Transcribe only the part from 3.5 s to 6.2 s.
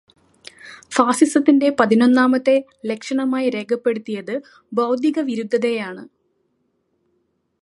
രേഖപ്പെടുത്തിയത് ബൗദ്ധിക-വിരുദ്ധതയെയാണ്.